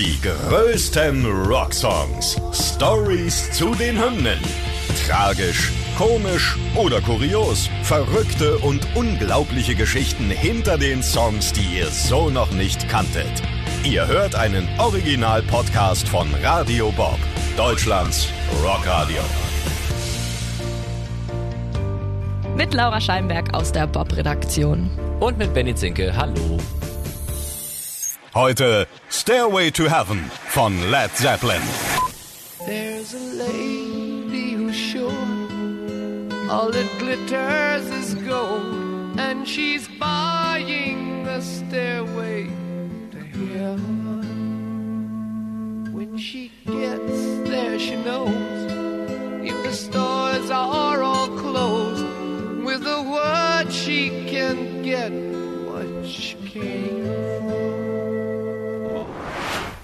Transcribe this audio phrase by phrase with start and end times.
[0.00, 2.40] Die größten Rocksongs.
[2.54, 4.38] Stories zu den Hymnen.
[5.06, 7.68] Tragisch, komisch oder kurios.
[7.82, 13.42] Verrückte und unglaubliche Geschichten hinter den Songs, die ihr so noch nicht kanntet.
[13.84, 17.18] Ihr hört einen Original-Podcast von Radio Bob,
[17.58, 18.26] Deutschlands
[18.64, 19.20] Rockradio.
[22.56, 24.88] Mit Laura Scheinberg aus der Bob-Redaktion.
[25.20, 26.58] Und mit Benny Zinke, hallo.
[28.32, 31.60] Heute Stairway to Heaven von Led Zeppelin.
[32.64, 35.10] There's a lady who's sure
[36.48, 42.44] all that glitters is gold, and she's buying the stairway
[43.10, 44.20] to heaven.
[45.92, 48.30] When she gets there, she knows
[49.42, 52.06] if the stores are all closed,
[52.64, 55.10] with a word she can get
[55.66, 57.04] what she came
[57.40, 57.89] for.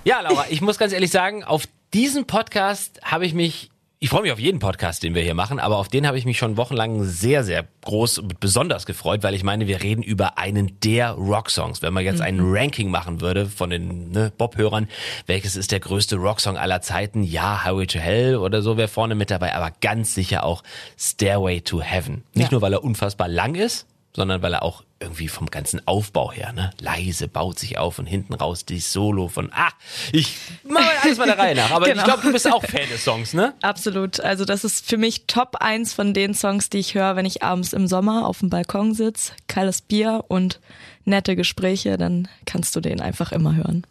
[0.06, 4.22] Ja, Laura, ich muss ganz ehrlich sagen, auf diesen Podcast habe ich mich, ich freue
[4.22, 6.56] mich auf jeden Podcast, den wir hier machen, aber auf den habe ich mich schon
[6.56, 11.10] wochenlang sehr, sehr groß und besonders gefreut, weil ich meine, wir reden über einen der
[11.10, 11.82] Rocksongs.
[11.82, 14.86] Wenn man jetzt ein Ranking machen würde von den ne, Bob-Hörern,
[15.26, 17.24] welches ist der größte Rocksong aller Zeiten?
[17.24, 20.62] Ja, Highway to Hell oder so wäre vorne mit dabei, aber ganz sicher auch
[20.96, 22.22] Stairway to Heaven.
[22.32, 22.52] Nicht Ja.
[22.52, 26.52] nur, weil er unfassbar lang ist, sondern weil er auch irgendwie vom ganzen Aufbau her,
[26.52, 29.68] ne, leise baut sich auf und hinten raus die Solo von, ah,
[30.10, 31.70] ich mach mal alles mal der Reihe nach.
[31.70, 32.00] Aber Genau.
[32.00, 33.54] ich glaube, du bist auch Fan des Songs, ne?
[33.62, 34.18] Absolut.
[34.20, 37.42] Also das ist für mich Top 1 von den Songs, die ich höre, wenn ich
[37.42, 40.60] abends im Sommer auf dem Balkon sitze, kaltes Bier und
[41.04, 43.86] nette Gespräche, dann kannst du den einfach immer hören.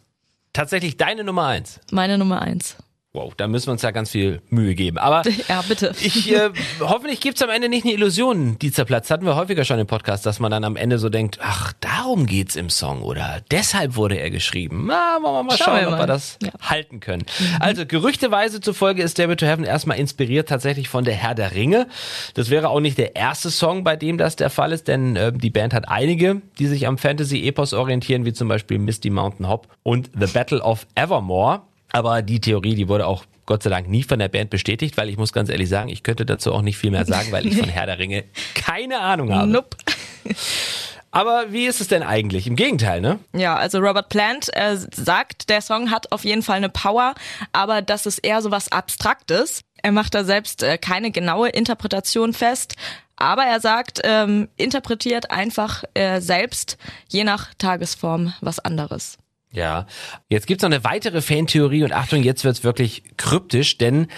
[0.52, 1.80] Tatsächlich deine Nummer eins.
[1.92, 2.76] Meine Nummer 1.
[3.16, 4.98] Wow, da müssen wir uns ja ganz viel Mühe geben.
[4.98, 5.92] Aber Ja, bitte.
[6.02, 6.50] ich äh,
[6.80, 9.10] hoffentlich gibt's am Ende nicht eine Illusion, die zerplatzt.
[9.10, 12.26] Hatten wir häufiger schon im Podcast, dass man dann am Ende so denkt, ach, darum
[12.26, 14.84] geht's im Song oder deshalb wurde er geschrieben.
[14.88, 16.00] Na, wollen wir mal Schauen schauen, wir ob mal.
[16.00, 16.50] wir das Ja.
[16.60, 17.24] halten können.
[17.58, 21.86] Also gerüchteweise zufolge ist David to Heaven erstmal inspiriert tatsächlich von der Herr der Ringe.
[22.34, 25.32] Das wäre auch nicht der erste Song, bei dem das der Fall ist, denn äh,
[25.32, 29.68] die Band hat einige, die sich am Fantasy-Epos orientieren, wie zum Beispiel Misty Mountain Hop
[29.82, 31.62] und The Battle of Evermore.
[31.92, 35.08] Aber die Theorie, die wurde auch Gott sei Dank nie von der Band bestätigt, weil
[35.08, 37.56] ich muss ganz ehrlich sagen, ich könnte dazu auch nicht viel mehr sagen, weil ich
[37.56, 38.24] von Herr der Ringe
[38.54, 39.48] keine Ahnung habe.
[39.48, 39.76] Nope.
[41.12, 42.46] Aber wie ist es denn eigentlich?
[42.46, 43.18] Im Gegenteil, ne?
[43.32, 47.14] Ja, also Robert Plant äh, sagt, der Song hat auf jeden Fall eine Power,
[47.52, 49.62] aber das ist eher so was Abstraktes.
[49.82, 52.74] Er macht da selbst äh, keine genaue Interpretation fest,
[53.16, 56.76] aber er sagt, ähm, interpretiert einfach äh, selbst
[57.08, 59.16] je nach Tagesform was anderes.
[59.56, 59.86] Ja,
[60.28, 64.08] jetzt gibt's noch eine weitere Fantheorie und Achtung, jetzt wird's wirklich kryptisch, denn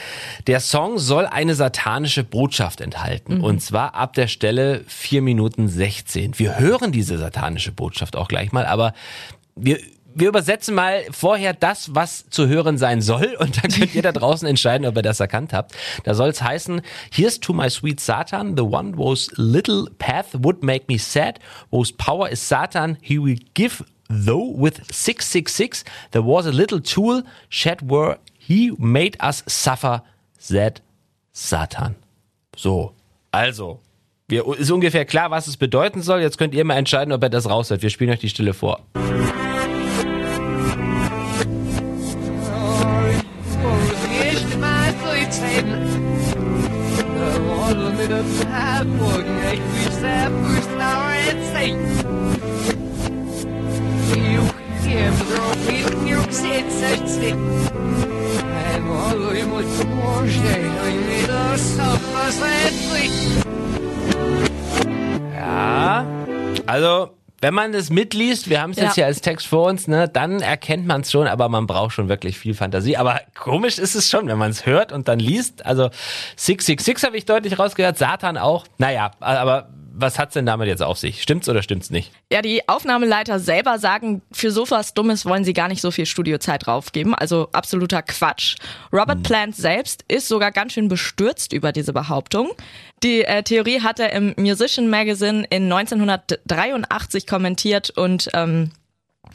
[0.49, 6.41] der Song soll eine satanische Botschaft enthalten und zwar ab der Stelle 4 Minuten 16.
[6.41, 8.95] Wir hören diese satanische Botschaft auch gleich mal, aber
[9.55, 9.79] wir
[10.15, 14.11] wir übersetzen mal vorher das, was zu hören sein soll und dann könnt ihr da
[14.13, 15.77] draußen entscheiden, ob ihr das erkannt habt.
[16.03, 16.81] Da soll es heißen,
[17.13, 21.39] Here's to my sweet Satan, the one whose little path would make me sad,
[21.71, 27.23] whose power is Satan, he will give though with 666 there was a little tool
[27.49, 30.03] shed where he made us suffer
[30.51, 30.81] that
[31.33, 31.95] Satan.
[32.57, 32.93] So,
[33.31, 33.81] also,
[34.29, 36.21] wir, ist ungefähr klar, was es bedeuten soll.
[36.21, 37.83] Jetzt könnt ihr mal entscheiden, ob ihr das raushört.
[37.83, 38.81] Wir spielen euch die Stille vor.
[65.35, 66.07] Ja,
[66.67, 67.11] also
[67.41, 68.85] wenn man es mitliest, wir haben es Ja.
[68.85, 71.93] jetzt hier als Text vor uns, ne, dann erkennt man es schon, aber man braucht
[71.93, 72.97] schon wirklich viel Fantasie.
[72.97, 75.65] Aber komisch ist es schon, wenn man es hört und dann liest.
[75.65, 75.91] Also
[76.37, 78.67] 666 habe ich deutlich rausgehört, Satan auch.
[78.79, 79.69] Naja, aber
[80.01, 81.23] was hat's denn damit jetzt auf sich?
[81.23, 82.13] Stimmt's oder stimmt's nicht?
[82.33, 86.07] Ja, die Aufnahmeleiter selber sagen, für so was Dummes wollen sie gar nicht so viel
[86.07, 87.15] Studiozeit draufgeben.
[87.15, 88.57] Also absoluter Quatsch.
[88.93, 92.51] Robert Plant selbst ist sogar ganz schön bestürzt über diese Behauptung.
[93.03, 98.71] Die äh, Theorie hat er im Musician Magazine in 1983 kommentiert und ähm,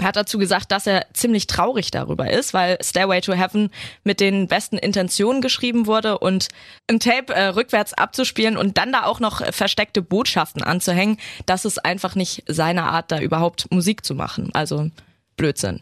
[0.02, 3.70] hat dazu gesagt, dass er ziemlich traurig darüber ist, weil Stairway to Heaven
[4.04, 6.48] mit den besten Intentionen geschrieben wurde und
[6.90, 11.84] ein Tape äh, rückwärts abzuspielen und dann da auch noch versteckte Botschaften anzuhängen, das ist
[11.84, 14.50] einfach nicht seine Art, da überhaupt Musik zu machen.
[14.54, 14.90] Also
[15.38, 15.82] Blödsinn.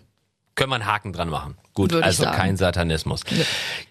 [0.55, 1.55] Können wir einen Haken dran machen.
[1.73, 3.21] Gut, Würde also kein Satanismus.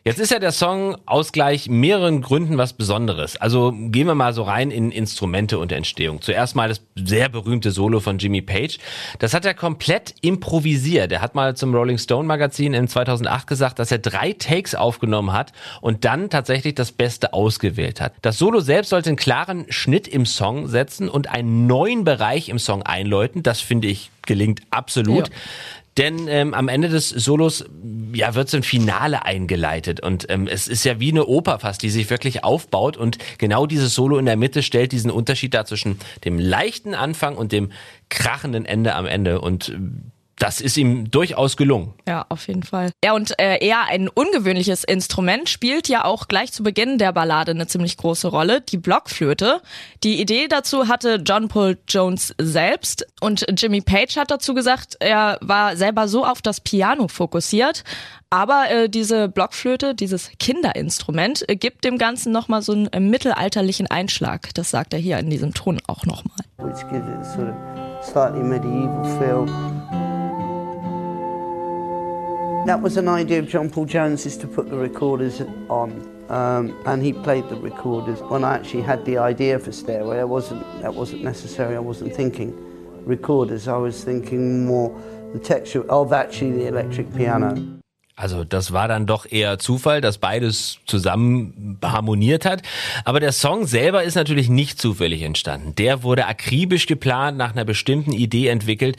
[0.05, 3.39] Jetzt ist ja der Song aus gleich mehreren Gründen was Besonderes.
[3.39, 6.21] Also gehen wir mal so rein in Instrumente und Entstehung.
[6.21, 8.79] Zuerst mal das sehr berühmte Solo von Jimmy Page.
[9.19, 11.11] Das hat er komplett improvisiert.
[11.11, 15.33] Er hat mal zum Rolling Stone Magazin in 2008 gesagt, dass er drei Takes aufgenommen
[15.33, 18.13] hat und dann tatsächlich das Beste ausgewählt hat.
[18.21, 22.59] Das Solo selbst sollte einen klaren Schnitt im Song setzen und einen neuen Bereich im
[22.59, 23.43] Song einläuten.
[23.43, 25.29] Das finde ich gelingt absolut.
[25.29, 25.35] Ja.
[26.01, 27.67] Denn ähm, am Ende des Solos
[28.15, 30.01] ja, wird so ein Finale eingeleitet.
[30.01, 32.97] Und ähm, es ist ja wie eine Oper fast, die sich wirklich aufbaut.
[32.97, 37.37] Und genau dieses Solo in der Mitte stellt diesen Unterschied da zwischen dem leichten Anfang
[37.37, 37.71] und dem
[38.09, 39.43] krachenden Ende am Ende.
[39.43, 40.11] Und ähm,
[40.41, 41.95] das ist ihm durchaus gelungen.
[42.09, 42.91] Ja, auf jeden Fall.
[43.05, 47.53] Ja, und äh, eher ein ungewöhnliches Instrument spielt ja auch gleich zu Beginn der Ballade
[47.53, 49.61] eine ziemlich große Rolle, die Blockflöte.
[50.03, 55.39] Die Idee dazu hatte John Paul Jones selbst und Jimmy Page hat dazu gesagt, er
[55.43, 57.85] war selber so auf das Piano fokussiert,
[58.31, 63.89] aber äh, diese Blockflöte, dieses Kinderinstrument, äh, gibt dem Ganzen nochmal so einen äh, mittelalterlichen
[63.89, 64.55] Einschlag.
[64.55, 66.37] Das sagt er hier in diesem Ton auch nochmal.
[66.59, 69.80] which gives it a sort of slightly medieval feel.
[72.67, 75.41] That was an idea of John Paul Jones's to put the recorders
[75.71, 75.91] on,
[76.29, 78.21] um, and he played the recorders.
[78.21, 81.75] When I actually had the idea for Stairway, I wasn't, that wasn't necessary.
[81.75, 82.53] I wasn't thinking
[83.07, 83.67] recorders.
[83.67, 84.95] I was thinking more
[85.33, 87.57] the texture of actually the electric piano.
[88.15, 92.61] Also das war dann doch eher Zufall, dass beides zusammen harmoniert hat.
[93.07, 95.75] Aber der Song selber ist natürlich nicht zufällig entstanden.
[95.77, 98.99] Der wurde akribisch geplant, nach einer bestimmten Idee entwickelt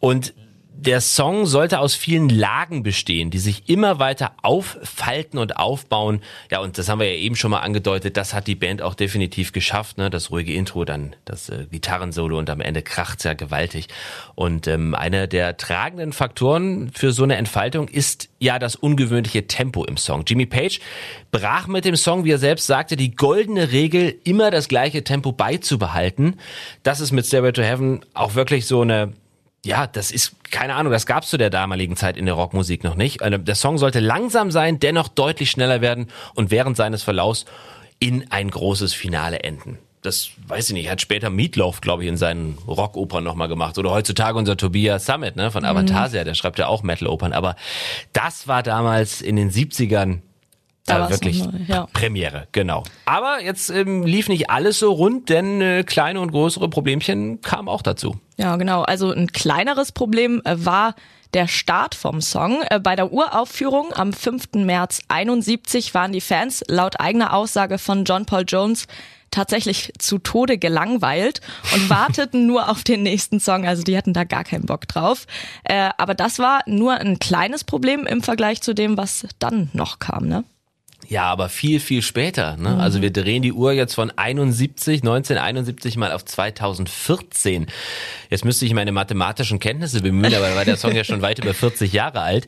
[0.00, 0.32] und
[0.78, 6.20] der Song sollte aus vielen Lagen bestehen, die sich immer weiter auffalten und aufbauen.
[6.50, 8.16] Ja, und das haben wir ja eben schon mal angedeutet.
[8.16, 9.96] Das hat die Band auch definitiv geschafft.
[9.96, 10.10] Ne?
[10.10, 13.88] Das ruhige Intro, dann das äh, Gitarrensolo und am Ende kracht's ja gewaltig.
[14.34, 19.84] Und ähm, einer der tragenden Faktoren für so eine Entfaltung ist ja das ungewöhnliche Tempo
[19.84, 20.24] im Song.
[20.26, 20.80] Jimmy Page
[21.30, 25.32] brach mit dem Song, wie er selbst sagte, die goldene Regel, immer das gleiche Tempo
[25.32, 26.36] beizubehalten.
[26.82, 29.14] Das ist mit Stairway to Heaven auch wirklich so eine
[29.66, 32.94] ja, das ist, keine Ahnung, das gab's zu der damaligen Zeit in der Rockmusik noch
[32.94, 33.20] nicht.
[33.20, 37.44] Der Song sollte langsam sein, dennoch deutlich schneller werden und während seines Verlaufs
[37.98, 39.78] in ein großes Finale enden.
[40.02, 43.76] Das weiß ich nicht, hat später Meatloaf, glaube ich, in seinen Rockopern nochmal gemacht.
[43.76, 47.32] Oder heutzutage unser Tobias Summit, ne, von Avantasia, der schreibt ja auch Metal-Opern.
[47.32, 47.56] Aber
[48.12, 50.20] das war damals in den 70ern
[50.86, 51.86] Da äh, wirklich neu, ja.
[51.92, 52.84] Premiere, genau.
[53.04, 57.68] Aber jetzt ähm, lief nicht alles so rund, denn äh, kleine und größere Problemchen kamen
[57.68, 58.16] auch dazu.
[58.36, 58.82] Ja, genau.
[58.82, 60.94] Also ein kleineres Problem äh, war
[61.34, 62.62] der Start vom Song.
[62.70, 64.54] Äh, Bei der Uraufführung am 5.
[64.54, 68.86] März 71 waren die Fans laut eigener Aussage von John Paul Jones
[69.32, 71.40] tatsächlich zu Tode gelangweilt
[71.74, 73.66] und warteten nur auf den nächsten Song.
[73.66, 75.26] Also die hatten da gar keinen Bock drauf.
[75.64, 79.98] Äh, aber das war nur ein kleines Problem im Vergleich zu dem, was dann noch
[79.98, 80.44] kam, ne?
[81.08, 82.56] Ja, aber viel, viel später.
[82.56, 82.76] Ne?
[82.78, 87.66] Also wir drehen die Uhr jetzt von 71, 1971 mal auf 2014.
[88.30, 91.38] Jetzt müsste ich meine mathematischen Kenntnisse bemühen, aber da war der Song ja schon weit
[91.38, 92.46] über 40 Jahre alt.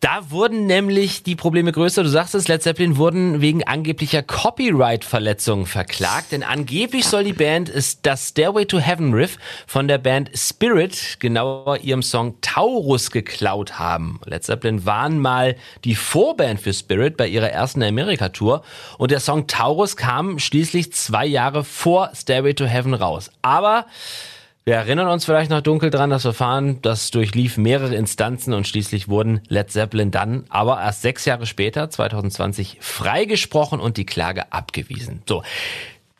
[0.00, 2.04] Da wurden nämlich die Probleme größer.
[2.04, 7.72] Du sagst es, Led Zeppelin wurden wegen angeblicher Copyright-Verletzungen verklagt, denn angeblich soll die Band
[8.02, 14.20] das Stairway to Heaven Riff von der Band Spirit, genauer ihrem Song Taurus, geklaut haben.
[14.24, 18.62] Led Zeppelin waren mal die Vorband für Spirit bei ihrer ersten Amerika-Tour
[18.98, 23.32] und der Song Taurus kam schließlich zwei Jahre vor Stairway to Heaven raus.
[23.42, 23.86] Aber
[24.68, 29.08] wir erinnern uns vielleicht noch dunkel dran, das Verfahren, das durchlief mehrere Instanzen und schließlich
[29.08, 35.22] wurden Led Zeppelin dann aber erst sechs Jahre später, 2020, freigesprochen und die Klage abgewiesen.
[35.26, 35.42] So.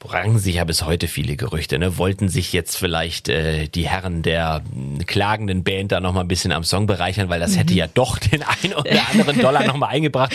[0.03, 1.99] Ranken sich ja bis heute viele Gerüchte, ne?
[1.99, 6.29] Wollten sich jetzt vielleicht äh, die Herren der mh, klagenden Band da noch mal ein
[6.29, 9.77] bisschen am Song bereichern, weil das hätte ja doch den ein oder anderen Dollar noch
[9.77, 10.33] mal eingebracht.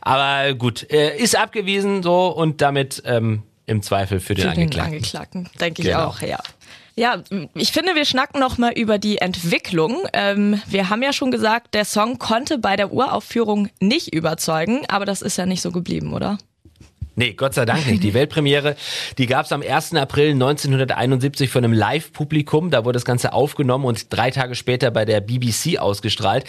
[0.00, 4.62] Aber gut, äh, ist abgewiesen so und damit ähm, im Zweifel für den Für den
[4.62, 4.94] Angeklagten.
[4.94, 6.06] Angeklagten, denke ich Genau.
[6.06, 6.38] auch, ja.
[7.02, 7.20] Ja,
[7.54, 10.06] ich finde, wir schnacken noch mal über die Entwicklung.
[10.12, 15.04] Ähm, wir haben ja schon gesagt, der Song konnte bei der Uraufführung nicht überzeugen, aber
[15.04, 16.38] das ist ja nicht so geblieben, oder?
[17.14, 18.02] Nee, Gott sei Dank nicht.
[18.02, 18.76] Die Weltpremiere,
[19.18, 19.94] die gab es am 1.
[19.94, 22.70] April 1971 von einem Live-Publikum.
[22.70, 26.44] Da wurde das Ganze aufgenommen und drei Tage später bei der BBC ausgestrahlt.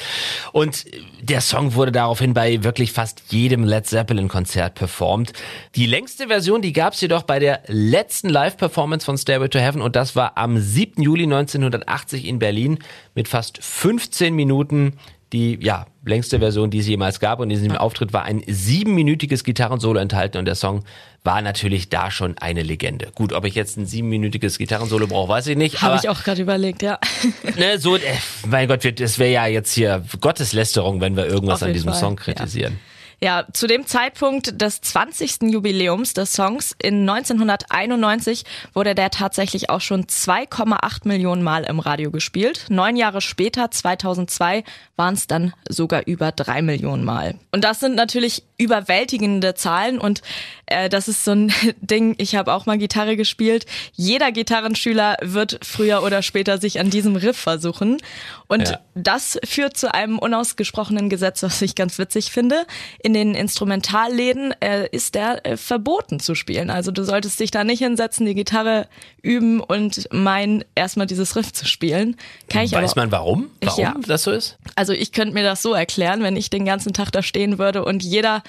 [0.51, 0.86] Und
[1.22, 5.34] der Song wurde daraufhin bei wirklich fast jedem Led Zeppelin-Konzert performt.
[5.75, 9.82] Die längste Version, die gab es jedoch bei der letzten Live-Performance von Stairway to Heaven
[9.82, 11.01] und das war am 7.
[11.01, 12.79] Juli 1980 in Berlin
[13.15, 14.93] mit fast 15 Minuten
[15.34, 17.40] die ja längste Version, die es jemals gab.
[17.40, 20.84] Und in diesem Auftritt war ein siebenminütiges Gitarrensolo enthalten und der Song
[21.24, 23.12] war natürlich da schon eine Legende.
[23.16, 25.82] Gut, ob ich jetzt ein siebenminütiges Gitarrensolo brauche, weiß ich nicht.
[25.82, 27.00] Habe ich auch gerade überlegt, ja.
[27.58, 28.02] Ne, so, äh,
[28.48, 32.16] mein Gott, das wäre ja jetzt hier Gotteslästerung, wenn wir irgendwas an diesem Fall, Song
[32.16, 32.74] kritisieren.
[32.74, 32.92] Ja,
[33.53, 35.44] zu dem Zeitpunkt des 20.
[35.44, 42.12] Jubiläums des Songs in 1991 wurde der tatsächlich auch schon 2,8 Millionen Mal im Radio
[42.12, 42.65] gespielt.
[42.70, 44.65] Neun Jahre später, 2002,
[44.98, 47.36] waren es dann sogar über drei Millionen Mal.
[47.51, 50.22] Und das sind natürlich überwältigende Zahlen und
[50.67, 53.65] äh, das ist so ein Ding, ich habe auch mal Gitarre gespielt.
[53.93, 57.98] Jeder Gitarrenschüler wird früher oder später sich an diesem Riff versuchen.
[58.48, 58.79] Und Ja.
[58.93, 62.65] das führt zu einem unausgesprochenen Gesetz, was ich ganz witzig finde.
[63.01, 66.69] In den Instrumentalläden äh, ist der äh, verboten zu spielen.
[66.69, 68.88] Also du solltest dich da nicht hinsetzen, die Gitarre
[69.22, 72.15] üben und meinen, erstmal dieses Riff zu spielen.
[72.50, 73.50] Kann ich Weiß aber, man warum?
[73.60, 73.95] Ich, Warum ja.
[74.07, 74.57] das so ist?
[74.75, 77.83] also ich könnte mir das so erklären, wenn ich den ganzen Tag da stehen würde
[77.83, 78.42] und jeder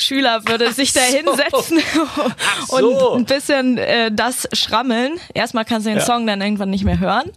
[0.00, 1.82] Schüler würde sich da hinsetzen
[2.68, 3.12] so.
[3.12, 5.18] und ein bisschen äh, das schrammeln.
[5.34, 6.04] Erstmal kannst du den Ja.
[6.04, 7.32] Song dann irgendwann nicht mehr hören.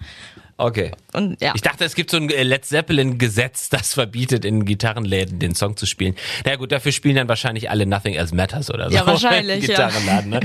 [0.61, 0.91] Okay.
[1.13, 1.53] Und ja.
[1.55, 5.75] Ich dachte, es gibt so ein äh, Led Zeppelin-Gesetz, das verbietet, in Gitarrenläden den Song
[5.75, 6.15] zu spielen.
[6.45, 8.95] Na gut, dafür spielen dann wahrscheinlich alle Nothing Else Matters oder so.
[8.95, 9.87] Ja, wahrscheinlich, Im ja.
[9.87, 10.39] Gitarrenladen, ne?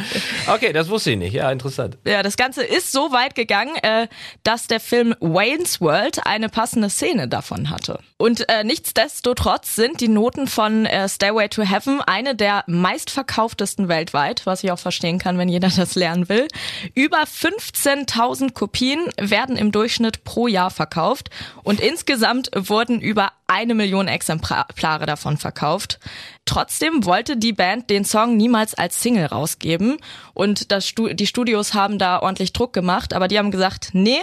[0.47, 1.35] Okay, das wusste ich nicht.
[1.35, 1.99] Ja, interessant.
[2.07, 4.09] Ja, das Ganze ist so weit gegangen, äh,
[4.43, 7.99] dass der Film Wayne's World eine passende Szene davon hatte.
[8.17, 14.65] Und äh, nichtsdestotrotz sind die Noten von Stairway to Heaven eine der meistverkauftesten weltweit, was
[14.65, 16.49] ich auch verstehen kann, wenn jeder das lernen will.
[16.95, 21.31] Über 15.000 Kopien werden im Durchschnitt pro Jahr verkauft
[21.63, 25.99] und insgesamt wurden über eine Million Exemplare davon verkauft.
[26.45, 29.99] Trotzdem wollte die Band den Song niemals als Single rausgeben
[30.35, 34.19] und das Stu die Studios haben da ordentlich Druck gemacht, aber die haben gesagt, nee,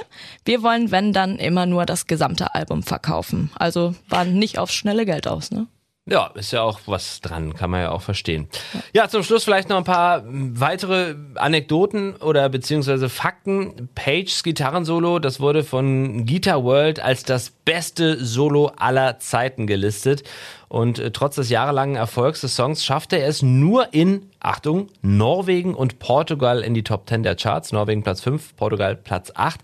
[0.45, 3.51] wir wollen, wenn dann immer nur das gesamte Album verkaufen.
[3.55, 5.67] Also waren nicht aufs schnelle Geld aus, ne?
[6.05, 8.49] Ja, ist ja auch was dran, kann man ja auch verstehen.
[8.93, 13.87] Ja, zum Schluss vielleicht noch ein paar weitere Anekdoten oder beziehungsweise Fakten.
[13.95, 20.23] Pages Gitarrensolo, das wurde von Guitar World als das beste Solo aller Zeiten gelistet.
[20.67, 25.73] Und äh, trotz des jahrelangen Erfolgs des Songs schaffte er es nur in, Achtung, Norwegen
[25.73, 27.71] und Portugal in die Top 10 der Charts.
[27.71, 29.61] Norwegen Platz 5, Portugal Platz 8.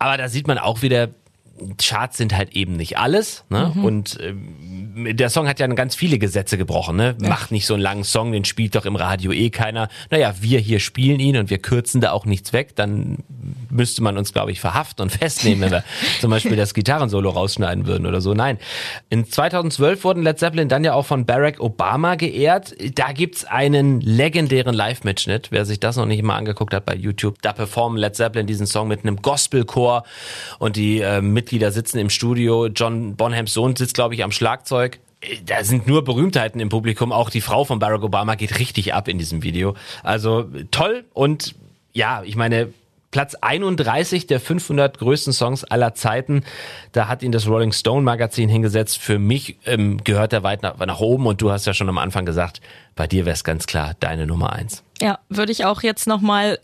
[0.00, 1.10] Aber da sieht man auch wieder,
[1.78, 3.44] Charts sind halt eben nicht alles.
[3.50, 3.72] Ne?
[3.82, 6.96] Und ähm, der Song hat ja ganz viele Gesetze gebrochen.
[6.96, 7.16] Ne?
[7.20, 9.88] Macht nicht so einen langen Song, den spielt doch im Radio eh keiner.
[10.10, 12.74] Naja, wir hier spielen ihn und wir kürzen da auch nichts weg.
[12.76, 13.18] Dann
[13.76, 15.84] müsste man uns, glaube ich, verhaften und festnehmen, wenn wir
[16.20, 18.34] zum Beispiel das Gitarrensolo rausschneiden würden oder so.
[18.34, 18.58] Nein.
[19.10, 22.74] In 2012 wurden Led Zeppelin dann ja auch von Barack Obama geehrt.
[22.94, 25.48] Da gibt's einen legendären Live-Mitschnitt.
[25.50, 28.66] Wer sich das noch nicht mal angeguckt hat bei YouTube, da performen Led Zeppelin diesen
[28.66, 30.04] Song mit einem Gospelchor
[30.58, 32.66] und die äh, Mitglieder sitzen im Studio.
[32.66, 34.98] John Bonhams Sohn sitzt, glaube ich, am Schlagzeug.
[35.46, 37.10] Da sind nur Berühmtheiten im Publikum.
[37.10, 39.74] Auch die Frau von Barack Obama geht richtig ab in diesem Video.
[40.02, 41.54] Also toll und
[41.92, 42.72] ja, ich meine,
[43.10, 46.42] Platz 31 der 500 größten Songs aller Zeiten.
[46.92, 48.98] Da hat ihn das Rolling Stone Magazin hingesetzt.
[48.98, 51.98] Für mich ähm, gehört er weit nach, nach oben und du hast ja schon am
[51.98, 52.60] Anfang gesagt,
[52.94, 54.82] bei dir wäre es ganz klar deine Nummer eins.
[55.00, 56.58] Ja, würde ich auch jetzt nochmal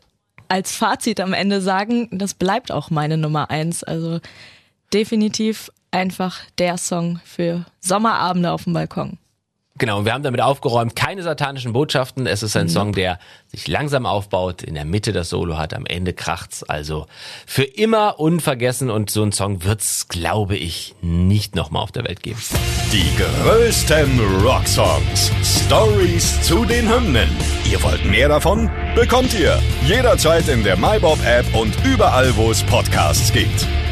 [0.48, 3.82] als Fazit am Ende sagen, das bleibt auch meine Nummer eins.
[3.84, 4.20] Also
[4.92, 9.18] definitiv einfach der Song für Sommerabende auf dem Balkon.
[9.78, 12.26] Genau, und wir haben damit aufgeräumt, keine satanischen Botschaften.
[12.26, 15.86] Es ist ein Song, der sich langsam aufbaut, in der Mitte das Solo hat, am
[15.86, 16.62] Ende kracht's.
[16.62, 17.06] Also
[17.46, 22.22] für immer unvergessen und so ein Song wird's, glaube ich, nicht nochmal auf der Welt
[22.22, 22.38] geben.
[22.92, 25.32] Die größten Rocksongs.
[25.42, 27.30] Stories zu den Hymnen.
[27.70, 28.70] Ihr wollt mehr davon?
[28.94, 33.66] Bekommt ihr jederzeit in der MyBob-App und überall, wo es Podcasts gibt.